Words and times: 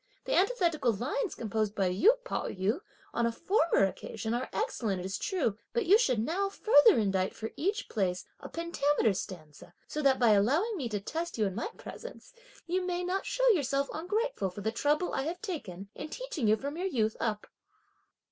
The 0.25 0.33
antithetical 0.33 0.91
lines 0.91 1.35
composed 1.35 1.75
by 1.75 1.85
you, 1.85 2.13
(Pao 2.23 2.47
yü), 2.47 2.81
on 3.13 3.27
a 3.27 3.31
former 3.31 3.83
occasion 3.85 4.33
are 4.33 4.49
excellent, 4.51 4.99
it 4.99 5.05
is 5.05 5.19
true; 5.19 5.59
but 5.73 5.85
you 5.85 5.99
should 5.99 6.17
now 6.17 6.49
further 6.49 6.97
indite 6.99 7.35
for 7.35 7.51
each 7.55 7.87
place, 7.87 8.25
a 8.39 8.49
pentameter 8.49 9.13
stanza, 9.13 9.75
so 9.87 10.01
that 10.01 10.17
by 10.17 10.31
allowing 10.31 10.75
me 10.75 10.89
to 10.89 10.99
test 10.99 11.37
you 11.37 11.45
in 11.45 11.53
my 11.53 11.67
presence, 11.77 12.33
you 12.65 12.81
may 12.83 13.03
not 13.03 13.27
show 13.27 13.47
yourself 13.49 13.89
ungrateful 13.93 14.49
for 14.49 14.61
the 14.61 14.71
trouble 14.71 15.13
I 15.13 15.21
have 15.25 15.39
taken 15.39 15.87
in 15.93 16.09
teaching 16.09 16.47
you 16.47 16.57
from 16.57 16.77
your 16.77 16.87
youth 16.87 17.15
up." 17.19 17.45